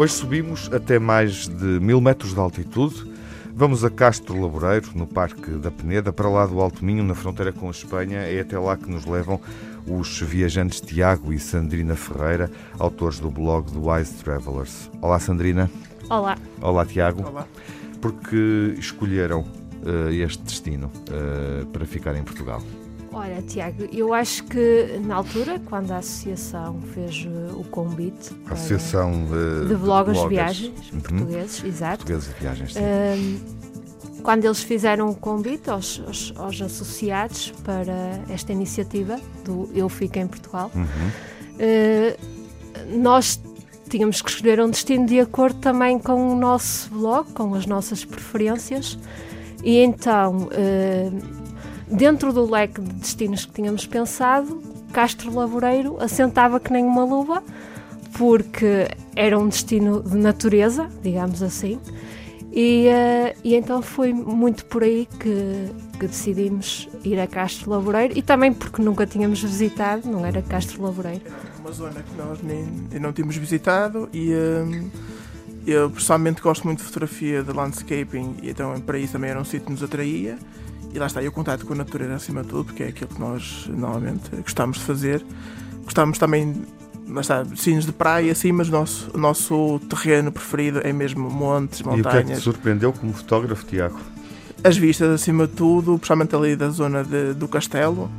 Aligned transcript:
Hoje 0.00 0.14
subimos 0.14 0.72
até 0.72 0.98
mais 0.98 1.46
de 1.46 1.78
mil 1.78 2.00
metros 2.00 2.32
de 2.32 2.40
altitude. 2.40 3.04
Vamos 3.54 3.84
a 3.84 3.90
Castro 3.90 4.40
Laboreiro, 4.40 4.92
no 4.94 5.06
Parque 5.06 5.50
da 5.58 5.70
Peneda, 5.70 6.10
para 6.10 6.26
lá 6.26 6.46
do 6.46 6.58
Alto 6.58 6.82
Minho, 6.82 7.04
na 7.04 7.14
fronteira 7.14 7.52
com 7.52 7.68
a 7.68 7.70
Espanha. 7.70 8.20
É 8.20 8.40
até 8.40 8.58
lá 8.58 8.78
que 8.78 8.90
nos 8.90 9.04
levam 9.04 9.38
os 9.86 10.18
viajantes 10.22 10.80
Tiago 10.80 11.34
e 11.34 11.38
Sandrina 11.38 11.94
Ferreira, 11.96 12.50
autores 12.78 13.18
do 13.18 13.30
blog 13.30 13.70
do 13.70 13.90
Wise 13.90 14.14
Travelers. 14.14 14.90
Olá, 15.02 15.20
Sandrina. 15.20 15.70
Olá. 16.08 16.38
Olá, 16.62 16.86
Tiago. 16.86 17.22
Olá. 17.28 17.46
Porque 18.00 18.74
escolheram 18.78 19.42
uh, 19.42 20.10
este 20.10 20.42
destino 20.44 20.90
uh, 21.10 21.66
para 21.66 21.84
ficar 21.84 22.16
em 22.16 22.22
Portugal? 22.22 22.62
Olha, 23.12 23.42
Tiago, 23.42 23.88
eu 23.92 24.14
acho 24.14 24.44
que 24.44 24.98
na 25.04 25.16
altura, 25.16 25.60
quando 25.66 25.90
a 25.90 25.98
associação 25.98 26.80
fez 26.94 27.26
uh, 27.26 27.58
o 27.58 27.64
convite 27.64 28.30
a 28.46 28.52
Associação 28.52 29.24
uh, 29.24 29.66
de 29.66 29.74
Bloggers 29.74 30.20
de 30.20 30.28
Viagens 30.28 30.92
uhum. 30.92 31.00
Portugueses, 31.00 31.64
exato. 31.64 32.04
Portugueses 32.04 32.34
de 32.34 32.40
Viagens, 32.40 32.74
sim. 32.74 32.80
Quando 34.22 34.44
eles 34.44 34.62
fizeram 34.62 35.08
o 35.08 35.14
convite 35.14 35.70
aos, 35.70 36.00
aos, 36.06 36.32
aos, 36.36 36.62
associados 36.62 37.52
para 37.64 38.22
esta 38.28 38.52
iniciativa 38.52 39.18
do 39.44 39.68
Eu 39.74 39.88
Fico 39.88 40.18
em 40.18 40.26
Portugal, 40.26 40.70
uhum. 40.74 43.00
nós 43.00 43.40
tínhamos 43.88 44.20
que 44.20 44.28
escolher 44.28 44.60
um 44.60 44.68
destino 44.68 45.06
de 45.06 45.18
acordo 45.18 45.58
também 45.60 45.98
com 45.98 46.32
o 46.32 46.36
nosso 46.36 46.90
blog, 46.90 47.32
com 47.32 47.54
as 47.54 47.64
nossas 47.64 48.04
preferências, 48.04 48.98
e 49.64 49.78
então 49.78 50.50
dentro 51.90 52.32
do 52.32 52.48
leque 52.50 52.80
de 52.80 52.92
destinos 52.94 53.44
que 53.44 53.52
tínhamos 53.52 53.86
pensado, 53.86 54.62
Castro 54.92 55.34
Laboreiro 55.34 55.96
assentava 56.00 56.58
que 56.60 56.72
nem 56.72 56.84
uma 56.84 57.04
luva, 57.04 57.42
porque 58.16 58.88
era 59.14 59.38
um 59.38 59.48
destino 59.48 60.02
de 60.02 60.16
natureza, 60.16 60.88
digamos 61.02 61.42
assim, 61.42 61.80
e, 62.52 62.88
uh, 62.88 63.38
e 63.44 63.54
então 63.54 63.80
foi 63.80 64.12
muito 64.12 64.64
por 64.64 64.82
aí 64.82 65.06
que, 65.20 65.70
que, 65.98 66.06
decidimos 66.06 66.88
ir 67.04 67.20
a 67.20 67.26
Castro 67.26 67.70
Laboreiro 67.70 68.18
e 68.18 68.22
também 68.22 68.52
porque 68.52 68.82
nunca 68.82 69.06
tínhamos 69.06 69.40
visitado, 69.40 70.08
não 70.08 70.26
era 70.26 70.42
Castro 70.42 70.82
Laboreiro. 70.82 71.22
Uma 71.60 71.70
zona 71.70 72.02
que 72.02 72.16
nós 72.16 72.42
nem, 72.42 72.66
não 73.00 73.12
tínhamos 73.12 73.36
visitado 73.36 74.08
e 74.12 74.32
uh, 74.32 74.90
eu 75.64 75.90
pessoalmente 75.90 76.42
gosto 76.42 76.64
muito 76.64 76.78
de 76.78 76.84
fotografia 76.84 77.44
de 77.44 77.52
landscaping 77.52 78.36
e 78.42 78.50
então 78.50 78.80
para 78.80 78.98
isso 78.98 79.12
também 79.12 79.30
era 79.30 79.40
um 79.40 79.44
sítio 79.44 79.66
que 79.66 79.72
nos 79.72 79.82
atraía. 79.82 80.36
E 80.92 80.98
lá 80.98 81.06
está, 81.06 81.22
e 81.22 81.28
o 81.28 81.32
contato 81.32 81.64
com 81.64 81.72
a 81.72 81.76
natureza 81.76 82.14
acima 82.14 82.42
de 82.42 82.48
tudo, 82.48 82.64
porque 82.64 82.82
é 82.82 82.88
aquilo 82.88 83.10
que 83.10 83.20
nós 83.20 83.66
normalmente 83.68 84.28
gostamos 84.36 84.78
de 84.78 84.84
fazer. 84.84 85.24
Gostamos 85.84 86.18
também, 86.18 86.64
lá 87.08 87.20
está, 87.20 87.44
sinos 87.56 87.86
de 87.86 87.92
praia, 87.92 88.32
assim, 88.32 88.50
mas 88.50 88.68
o 88.68 88.72
nosso, 88.72 89.10
o 89.14 89.18
nosso 89.18 89.80
terreno 89.88 90.32
preferido 90.32 90.80
é 90.82 90.92
mesmo 90.92 91.30
montes, 91.30 91.82
montanhas. 91.82 92.04
E 92.04 92.08
o 92.08 92.10
que 92.10 92.16
é 92.16 92.22
que 92.22 92.32
te 92.32 92.40
surpreendeu 92.42 92.92
como 92.92 93.12
fotógrafo, 93.12 93.64
Tiago? 93.66 93.98
As 94.64 94.76
vistas 94.76 95.08
acima 95.08 95.46
de 95.46 95.54
tudo, 95.54 95.96
principalmente 95.96 96.34
ali 96.34 96.56
da 96.56 96.68
zona 96.70 97.04
de, 97.04 97.34
do 97.34 97.46
castelo. 97.46 98.10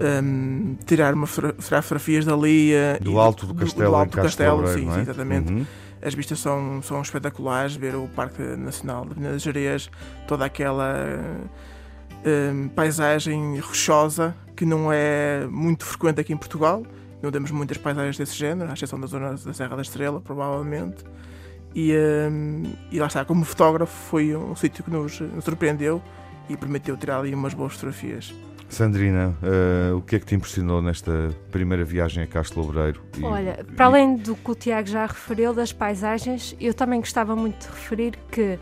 Um, 0.00 0.76
tirar 0.86 1.14
uma 1.14 1.26
fotografias 1.26 2.24
dali 2.24 2.72
uh, 2.72 3.02
do 3.02 3.20
alto 3.20 3.46
do 3.46 3.54
castelo, 3.54 3.84
do, 3.84 3.90
do 3.90 3.96
alto 3.96 4.10
do 4.10 4.22
castelo, 4.22 4.68
sim, 4.68 4.90
é? 4.90 5.00
exatamente. 5.00 5.52
Uhum. 5.52 5.66
As 6.02 6.14
vistas 6.14 6.40
são, 6.40 6.82
são 6.82 7.00
espetaculares, 7.00 7.76
ver 7.76 7.94
o 7.94 8.08
Parque 8.08 8.42
Nacional 8.42 9.06
de 9.06 9.20
Minas 9.20 9.42
Gerais, 9.42 9.88
toda 10.26 10.44
aquela 10.44 10.96
um, 12.24 12.68
paisagem 12.68 13.58
rochosa 13.58 14.34
que 14.56 14.64
não 14.64 14.92
é 14.92 15.46
muito 15.50 15.84
frequente 15.84 16.20
aqui 16.20 16.32
em 16.32 16.36
Portugal. 16.36 16.82
Não 17.22 17.30
temos 17.30 17.50
muitas 17.50 17.76
paisagens 17.78 18.18
desse 18.18 18.34
género, 18.34 18.70
à 18.70 18.74
exceção 18.74 18.98
da 18.98 19.06
zona 19.06 19.34
da 19.34 19.52
Serra 19.52 19.76
da 19.76 19.82
Estrela, 19.82 20.20
provavelmente. 20.20 21.04
E, 21.74 21.94
um, 22.30 22.64
e 22.90 22.98
lá 22.98 23.06
está, 23.06 23.24
como 23.24 23.44
fotógrafo, 23.44 23.94
foi 24.10 24.36
um 24.36 24.54
sítio 24.54 24.84
que 24.84 24.90
nos, 24.90 25.20
nos 25.20 25.44
surpreendeu 25.44 26.02
e 26.48 26.56
permitiu 26.56 26.96
tirar 26.96 27.20
ali 27.20 27.34
umas 27.34 27.54
boas 27.54 27.72
fotografias. 27.74 28.34
Sandrina, 28.68 29.36
uh, 29.42 29.96
o 29.96 30.00
que 30.00 30.16
é 30.16 30.18
que 30.18 30.24
te 30.24 30.34
impressionou 30.34 30.80
nesta 30.80 31.30
primeira 31.50 31.84
viagem 31.84 32.22
a 32.22 32.26
Castro 32.26 32.62
Lobreiro? 32.62 33.02
E, 33.18 33.22
Olha, 33.22 33.64
para 33.76 33.84
e... 33.84 33.88
além 33.88 34.16
do 34.16 34.34
que 34.34 34.50
o 34.50 34.54
Tiago 34.54 34.88
já 34.88 35.04
referiu 35.04 35.52
das 35.52 35.72
paisagens, 35.72 36.56
eu 36.58 36.72
também 36.72 36.98
gostava 36.98 37.36
muito 37.36 37.66
de 37.66 37.68
referir 37.68 38.18
que 38.30 38.58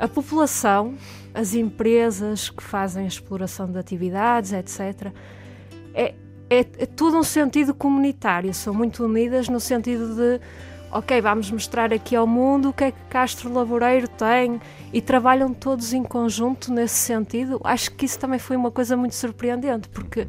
a 0.00 0.08
população, 0.08 0.94
as 1.34 1.54
empresas 1.54 2.48
que 2.48 2.62
fazem 2.62 3.06
exploração 3.06 3.70
de 3.70 3.78
atividades, 3.78 4.52
etc., 4.52 5.12
é, 5.92 6.14
é, 6.48 6.60
é 6.60 6.86
tudo 6.86 7.18
um 7.18 7.22
sentido 7.22 7.74
comunitário, 7.74 8.52
são 8.54 8.72
muito 8.72 9.04
unidas 9.04 9.48
no 9.48 9.60
sentido 9.60 10.14
de 10.16 10.40
ok, 10.90 11.20
vamos 11.20 11.50
mostrar 11.50 11.92
aqui 11.92 12.16
ao 12.16 12.26
mundo 12.26 12.70
o 12.70 12.72
que 12.72 12.84
é 12.84 12.90
que 12.90 13.00
Castro 13.08 13.52
Laboreiro 13.52 14.08
tem 14.08 14.60
e 14.92 15.00
trabalham 15.00 15.52
todos 15.54 15.92
em 15.92 16.02
conjunto 16.02 16.72
nesse 16.72 16.96
sentido. 16.96 17.60
Acho 17.62 17.92
que 17.92 18.04
isso 18.04 18.18
também 18.18 18.38
foi 18.38 18.56
uma 18.56 18.70
coisa 18.70 18.96
muito 18.96 19.14
surpreendente, 19.14 19.88
porque 19.88 20.26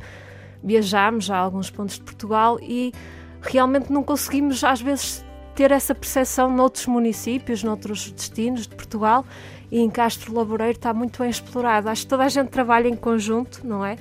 viajámos 0.64 1.32
a 1.32 1.38
alguns 1.38 1.72
pontos 1.72 1.96
de 1.96 2.02
Portugal 2.02 2.60
e 2.62 2.94
realmente 3.42 3.92
não 3.92 4.04
conseguimos, 4.04 4.64
às 4.64 4.82
vezes, 4.82 5.26
ter 5.56 5.72
essa 5.72 5.96
percepção 5.96 6.50
noutros 6.56 6.86
municípios, 6.86 7.64
noutros 7.64 8.12
destinos 8.12 8.68
de 8.68 8.76
Portugal 8.76 9.26
e 9.72 9.80
em 9.80 9.90
Castro 9.90 10.34
Laboreiro 10.34 10.74
está 10.74 10.94
muito 10.94 11.20
bem 11.20 11.30
explorado. 11.30 11.90
Acho 11.90 12.02
que 12.04 12.10
toda 12.10 12.26
a 12.26 12.30
gente 12.30 12.50
trabalha 12.50 12.90
em 12.90 12.96
conjunto, 12.96 13.66
não 13.66 13.86
é? 13.86 13.98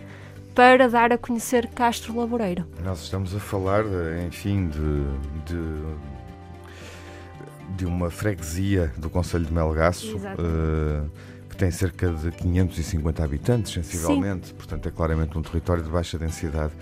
Para 0.54 0.88
dar 0.88 1.12
a 1.12 1.18
conhecer 1.18 1.68
Castro 1.68 2.18
Laboreiro. 2.18 2.66
Nós 2.82 3.02
estamos 3.02 3.34
a 3.34 3.38
falar, 3.38 3.84
enfim, 4.26 4.68
de, 4.68 5.04
de, 5.46 5.82
de 7.76 7.86
uma 7.86 8.10
freguesia 8.10 8.92
do 8.98 9.08
Conselho 9.08 9.44
de 9.44 9.52
Melgaço. 9.52 10.16
Uh, 10.16 11.08
que 11.48 11.56
tem 11.56 11.70
cerca 11.70 12.08
de 12.12 12.30
550 12.32 13.24
habitantes, 13.24 13.72
sensivelmente, 13.72 14.48
Sim. 14.48 14.54
portanto 14.54 14.88
é 14.88 14.90
claramente 14.90 15.38
um 15.38 15.42
território 15.42 15.82
de 15.82 15.90
baixa 15.90 16.18
densidade. 16.18 16.72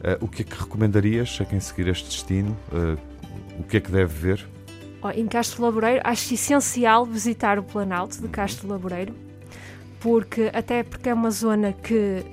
Uh, 0.00 0.22
o 0.22 0.28
que 0.28 0.42
é 0.42 0.44
que 0.44 0.58
recomendarias 0.58 1.38
a 1.40 1.46
quem 1.46 1.60
seguir 1.60 1.88
este 1.88 2.10
destino? 2.10 2.54
Uh, 2.70 2.98
o 3.58 3.62
que 3.62 3.78
é 3.78 3.80
que 3.80 3.90
deve 3.90 4.12
ver? 4.12 4.53
Em 5.12 5.26
Castro 5.26 5.62
Laboreiro, 5.62 6.00
acho 6.04 6.34
essencial 6.34 7.04
visitar 7.04 7.58
o 7.58 7.62
Planalto 7.62 8.20
de 8.20 8.28
Castro 8.28 8.68
Laboreiro, 8.68 9.14
porque 10.00 10.50
até 10.52 10.82
porque 10.82 11.08
é 11.08 11.14
uma 11.14 11.30
zona 11.30 11.72
que 11.72 12.24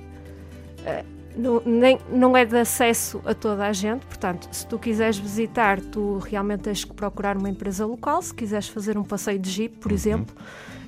uh, 0.80 1.12
não, 1.36 1.62
nem, 1.64 1.98
não 2.10 2.36
é 2.36 2.44
de 2.44 2.56
acesso 2.56 3.20
a 3.24 3.34
toda 3.34 3.66
a 3.66 3.72
gente, 3.72 4.04
portanto, 4.06 4.48
se 4.52 4.66
tu 4.66 4.78
quiseres 4.78 5.18
visitar, 5.18 5.80
tu 5.80 6.18
realmente 6.18 6.62
tens 6.62 6.84
que 6.84 6.92
procurar 6.92 7.36
uma 7.36 7.48
empresa 7.48 7.86
local, 7.86 8.20
se 8.22 8.34
quiseres 8.34 8.68
fazer 8.68 8.98
um 8.98 9.04
passeio 9.04 9.38
de 9.38 9.50
jeep, 9.50 9.78
por 9.78 9.90
uhum. 9.90 9.96
exemplo, 9.96 10.34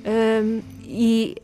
um, 0.04 0.60
e 0.82 1.36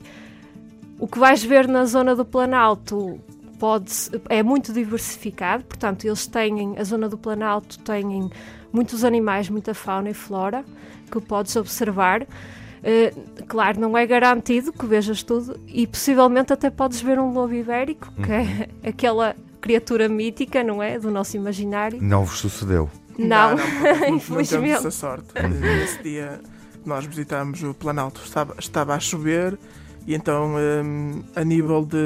o 0.98 1.06
que 1.06 1.18
vais 1.18 1.42
ver 1.42 1.66
na 1.66 1.84
zona 1.86 2.14
do 2.14 2.24
Planalto 2.24 3.18
pode, 3.58 3.92
é 4.28 4.42
muito 4.42 4.72
diversificado, 4.72 5.64
portanto, 5.64 6.04
eles 6.04 6.26
têm, 6.26 6.78
a 6.78 6.84
zona 6.84 7.08
do 7.08 7.16
Planalto 7.16 7.78
têm 7.78 8.30
muitos 8.72 9.04
animais, 9.04 9.48
muita 9.48 9.74
fauna 9.74 10.10
e 10.10 10.14
flora 10.14 10.64
que 11.10 11.20
podes 11.20 11.54
observar. 11.56 12.22
Uh, 12.22 13.44
claro, 13.46 13.78
não 13.78 13.96
é 13.96 14.06
garantido 14.06 14.72
que 14.72 14.86
vejas 14.86 15.22
tudo 15.22 15.60
e 15.66 15.86
possivelmente 15.86 16.52
até 16.52 16.70
podes 16.70 17.00
ver 17.00 17.18
um 17.18 17.32
lobo 17.32 17.52
ibérico, 17.52 18.10
que 18.12 18.32
é 18.32 18.40
uhum. 18.40 18.66
aquela 18.88 19.36
criatura 19.60 20.08
mítica, 20.08 20.64
não 20.64 20.82
é? 20.82 20.98
Do 20.98 21.10
nosso 21.10 21.36
imaginário. 21.36 21.98
Não 22.00 22.24
vos 22.24 22.38
sucedeu? 22.38 22.88
Não, 23.18 23.50
não, 23.50 23.56
não 23.56 24.08
infelizmente. 24.16 24.70
Não 24.70 24.76
essa 24.76 24.90
sorte. 24.90 25.28
Uhum. 25.38 25.82
Esse 25.82 26.02
dia 26.02 26.40
nós 26.84 27.04
visitámos 27.04 27.62
o 27.62 27.74
Planalto, 27.74 28.22
estava, 28.24 28.54
estava 28.58 28.94
a 28.94 29.00
chover 29.00 29.58
e 30.06 30.14
então 30.14 30.54
um, 30.56 31.22
a 31.36 31.44
nível 31.44 31.84
de, 31.84 31.98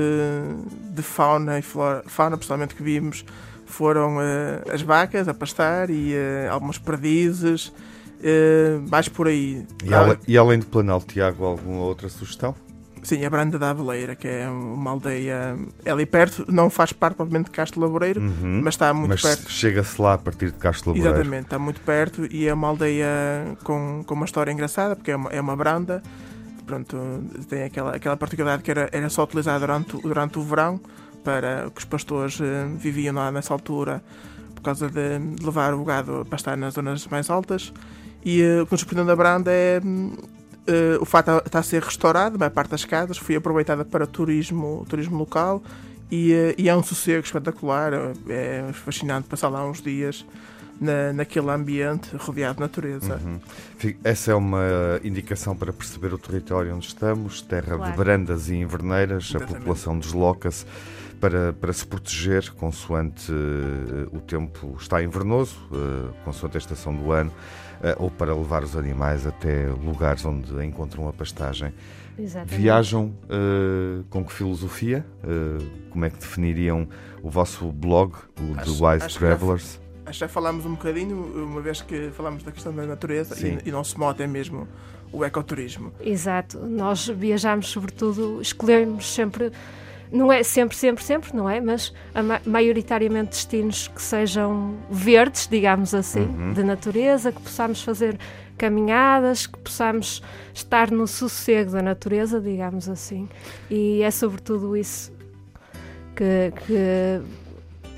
de 0.93 1.03
fauna 1.03 1.59
e 1.59 1.63
flora, 1.63 2.03
fauna 2.07 2.37
pessoalmente 2.37 2.75
que 2.75 2.83
vimos, 2.83 3.25
foram 3.75 4.17
uh, 4.19 4.73
as 4.73 4.83
vacas 4.83 5.27
a 5.29 5.35
pastar 5.35 5.91
e 5.91 6.15
uh, 6.15 6.53
algumas 6.53 6.79
perdizes, 6.79 7.69
uh, 7.69 8.89
mais 8.89 9.09
por 9.09 9.27
aí. 9.27 9.67
E, 9.83 10.33
e 10.33 10.39
além 10.39 10.61
de 10.61 10.67
Planalto, 10.67 11.13
Tiago, 11.13 11.45
alguma 11.45 11.81
outra 11.81 12.09
sugestão? 12.09 12.55
Sim, 13.03 13.23
a 13.23 13.29
Branda 13.29 13.59
da 13.59 13.71
Aveleira, 13.71 14.15
que 14.17 14.27
é 14.27 14.49
uma 14.49 14.93
aldeia 14.93 15.59
é 15.85 15.91
ali 15.91 16.07
perto, 16.07 16.47
não 16.49 16.71
faz 16.71 16.91
parte 16.91 17.17
propriamente 17.17 17.51
de 17.51 17.57
Castro 17.57 17.79
Laboreiro, 17.79 18.19
uhum, 18.19 18.63
mas 18.65 18.75
está 18.75 18.95
muito 18.95 19.11
mas 19.11 19.21
perto. 19.21 19.51
chega-se 19.51 20.01
lá 20.01 20.15
a 20.15 20.19
partir 20.19 20.47
de 20.47 20.59
Castro 20.59 20.91
Laboreiro. 20.91 21.19
Exatamente, 21.19 21.45
está 21.45 21.59
muito 21.59 21.83
perto 21.83 22.27
e 22.31 22.49
é 22.49 22.55
uma 22.55 22.69
aldeia 22.69 23.07
com, 23.63 24.03
com 24.07 24.15
uma 24.15 24.25
história 24.25 24.51
engraçada, 24.51 24.97
porque 24.97 25.11
é 25.11 25.17
uma, 25.17 25.29
é 25.29 25.39
uma 25.39 25.55
branda, 25.55 26.03
pronto, 26.65 26.97
tem 27.47 27.65
aquela, 27.65 27.95
aquela 27.95 28.17
particularidade 28.17 28.63
que 28.63 28.71
era, 28.71 28.89
era 28.91 29.11
só 29.11 29.25
utilizada 29.25 29.59
durante, 29.61 30.01
durante 30.01 30.39
o 30.39 30.43
verão, 30.43 30.81
para 31.25 31.71
que 31.75 31.79
os 31.79 31.85
pastores 31.85 32.39
uh, 32.39 32.45
viviam 32.77 33.15
lá 33.15 33.33
nessa 33.33 33.53
altura 33.53 34.03
por 34.55 34.63
causa 34.63 34.89
de, 34.89 35.19
levar 35.43 35.75
o 35.75 35.83
gado 35.83 36.21
a 36.21 36.25
pastar 36.25 36.57
nas 36.57 36.75
zonas 36.75 37.07
mais 37.09 37.29
altas. 37.31 37.73
E 38.25 38.43
uh, 38.43 38.63
o 38.63 38.67
que 38.67 38.73
nos 38.73 38.81
surpreendeu 38.81 39.07
da 39.07 39.17
Branda 39.17 39.51
é 39.51 39.81
uh, 39.81 41.03
o 41.03 41.05
facto 41.05 41.33
de 41.33 41.47
estar 41.47 41.59
a 41.59 41.63
ser 41.63 41.83
restaurado, 41.83 42.37
a 42.37 42.39
maior 42.39 42.51
parte 42.51 42.71
das 42.71 42.85
casas 42.85 43.17
foi 43.17 43.37
aproveitada 43.37 43.85
para 43.85 44.07
turismo, 44.07 44.85
turismo 44.89 45.17
local 45.17 45.63
e, 46.11 46.55
e 46.59 46.69
é 46.69 46.77
um 46.77 46.83
sossego 46.83 47.25
espetacular. 47.25 47.93
É 48.29 48.71
fascinante 48.73 49.27
passar 49.27 49.49
lá 49.49 49.67
uns 49.67 49.81
dias 49.81 50.25
na, 50.81 51.13
naquele 51.13 51.51
ambiente 51.51 52.15
rodeado 52.17 52.57
de 52.57 52.61
natureza. 52.61 53.21
Uhum. 53.25 53.41
Essa 54.03 54.33
é 54.33 54.35
uma 54.35 54.63
indicação 55.03 55.57
para 55.57 55.73
perceber 55.73 56.13
o 56.13 56.19
território 56.19 56.75
onde 56.75 56.87
estamos, 56.87 57.43
terra 57.43 57.77
Claro. 57.77 57.91
de 57.91 57.99
brandas 57.99 58.49
e 58.49 58.57
inverneiras, 58.57 59.25
a 59.25 59.39
Exatamente. 59.39 59.59
população 59.59 59.99
desloca-se 59.99 60.67
para, 61.25 61.55
para 61.55 61.73
se 61.73 61.87
proteger 61.87 62.51
consoante 62.53 63.33
eh, 63.33 64.09
o 64.15 64.21
tempo 64.21 64.77
está 64.79 65.03
invernoso, 65.03 65.57
eh, 65.73 66.13
consoante 66.23 66.59
a 66.59 66.61
estação 66.61 66.95
do 66.95 67.13
ano, 67.13 67.33
eh, 67.83 67.97
ou 67.99 68.11
para 68.11 68.35
levar 68.37 68.63
os 68.63 68.77
animais 68.77 69.27
até 69.27 69.69
lugares 69.69 70.23
onde 70.27 70.53
encontram 70.67 71.09
a 71.09 71.15
pastagem. 71.15 71.73
Exatamente. 72.19 72.61
Viajam 72.61 73.15
eh, 73.31 74.03
com 74.11 74.23
que 74.23 74.35
filosofia? 74.35 75.03
Eh, 75.23 75.65
como 75.89 76.05
é 76.05 76.11
que 76.11 76.19
definiriam 76.19 76.87
o 77.23 77.31
vosso 77.31 77.73
blog, 77.73 78.13
o 78.39 78.59
Acho- 78.61 78.77
The 78.79 78.87
Wise 78.87 79.05
acho 79.07 79.19
que 79.19 79.25
já- 79.25 79.37
Travelers? 79.37 79.81
Acho 80.05 80.13
que 80.19 80.21
já 80.21 80.29
falámos 80.29 80.67
um 80.67 80.73
bocadinho, 80.73 81.17
uma 81.47 81.63
vez 81.63 81.81
que 81.81 82.11
falámos 82.11 82.43
da 82.43 82.53
questão 82.53 82.75
da 82.75 82.85
natureza 82.85 83.35
e, 83.49 83.61
e 83.67 83.73
nosso 83.73 83.99
mote 83.99 84.23
é 84.23 84.27
mesmo 84.27 84.69
o 85.11 85.25
ecoturismo. 85.25 85.91
Exato. 86.03 86.59
Nós 86.59 87.09
viajamos, 87.09 87.69
sobretudo, 87.69 88.43
escolhemos 88.43 89.11
sempre, 89.15 89.51
não 90.15 90.33
é 90.33 90.43
sempre, 90.43 90.77
sempre, 90.77 91.03
sempre, 91.05 91.35
não 91.37 91.49
é? 91.51 91.61
Mas 91.61 91.93
a 92.15 92.23
ma- 92.23 92.41
maioritariamente 92.47 93.31
destinos 93.31 93.89
que 93.89 94.01
sejam 94.01 94.75
verdes, 94.91 95.49
digamos 95.49 95.93
assim, 95.95 96.21
Uhum. 96.21 96.53
de 96.53 96.63
natureza, 96.63 97.33
que 97.33 97.41
possamos 97.41 97.83
fazer 97.83 98.17
caminhadas, 98.57 99.47
que 99.49 99.59
possamos 99.59 100.23
estar 100.55 100.91
no 100.91 101.07
sossego 101.09 101.73
da 101.73 101.83
natureza, 101.83 102.41
digamos 102.41 102.89
assim. 102.89 103.29
E 103.69 104.03
é 104.03 104.11
sobretudo 104.11 104.77
isso 104.77 105.13
que. 106.15 106.53
que 106.67 107.21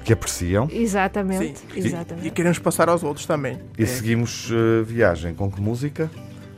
Que 0.04 0.12
apreciam? 0.12 0.68
exatamente. 0.72 1.58
Sim. 1.58 1.66
exatamente. 1.78 2.26
E 2.26 2.30
queremos 2.30 2.58
passar 2.58 2.88
aos 2.88 3.02
outros 3.02 3.26
também. 3.26 3.58
E 3.78 3.82
É, 3.82 3.86
seguimos 3.86 4.48
eh, 4.50 4.82
viagem 4.84 5.34
com 5.34 5.50
que 5.50 5.60
música? 5.60 6.10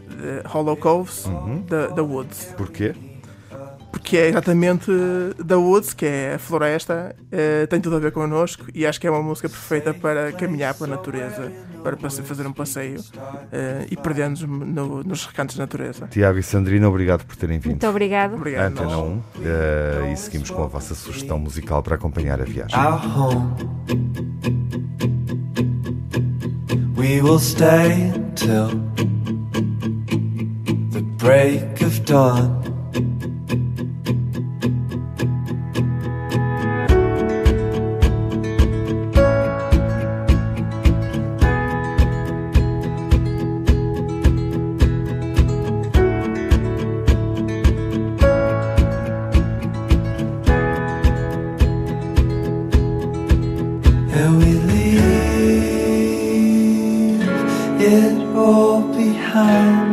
de 0.08 0.48
Hollow 0.48 0.76
Coves, 0.76 1.26
Uhum. 1.26 1.62
da, 1.62 1.86
da 1.88 2.02
Woods. 2.02 2.52
Porquê? 2.56 2.92
Porque 3.90 4.16
é 4.18 4.28
exatamente 4.28 4.90
da 5.44 5.56
Woods, 5.58 5.94
que 5.94 6.04
é 6.06 6.34
a 6.34 6.38
floresta, 6.38 7.14
eh, 7.32 7.66
tem 7.66 7.80
tudo 7.80 7.96
a 7.96 7.98
ver 7.98 8.12
connosco 8.12 8.66
e 8.74 8.86
acho 8.86 9.00
que 9.00 9.06
é 9.06 9.10
uma 9.10 9.22
música 9.22 9.48
perfeita 9.48 9.92
para 9.94 10.30
caminhar 10.32 10.74
pela 10.74 10.88
natureza, 10.96 11.50
para 11.82 11.96
fazer 12.10 12.46
um 12.46 12.52
passeio 12.52 13.00
eh, 13.50 13.86
e 13.90 13.96
perder-nos 13.96 14.42
no- 14.42 15.02
nos 15.02 15.24
recantos 15.26 15.56
da 15.56 15.62
natureza. 15.64 16.06
Tiago 16.08 16.38
e 16.38 16.42
Sandrina, 16.42 16.88
obrigado 16.88 17.24
por 17.24 17.34
terem 17.36 17.58
vindo. 17.58 17.72
Muito 17.72 17.86
obrigado. 17.88 18.34
Obrigado. 18.34 18.72
Antena 18.72 18.98
1 18.98 19.22
eh, 19.42 20.10
e 20.12 20.16
seguimos 20.16 20.50
com 20.50 20.62
a 20.62 20.66
vossa 20.66 20.94
sugestão 20.94 21.38
musical 21.38 21.82
para 21.82 21.94
acompanhar 21.94 22.40
a 22.40 22.44
viagem. 22.44 22.78
our 22.78 23.00
home. 23.16 23.54
We 26.96 27.22
will 27.22 27.38
stay 27.38 28.12
until 28.14 28.68
the 30.92 31.00
break 31.16 31.82
of 31.84 32.00
dawn. 32.00 32.67
And 54.10 54.38
we 54.38 54.52
leave 54.54 54.98
it 57.80 58.36
all 58.36 58.80
behind. 58.80 59.87